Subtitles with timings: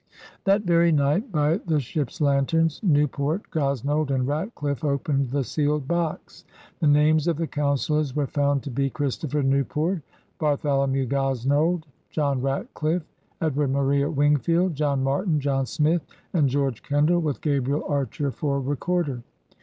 [0.45, 6.43] That very night, by the ships' lanterns, Newport, Gosnold, and Ratdiffe opened the sealed box.
[6.79, 10.01] The names of the councilors were found to be Christopher Newport,
[10.39, 13.05] Bartholomew Gosnold, John Ratdiffe,
[13.41, 16.01] Edward Maria Wingfield, John Martin, John Smith,
[16.33, 19.21] and George Kendall, with Gabriel Archer for recorder.